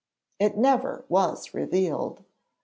[0.39, 2.23] It never was revealed.